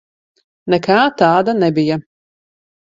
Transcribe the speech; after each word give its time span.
Nekā 0.75 0.97
tāda 1.21 1.57
nebija. 1.63 2.01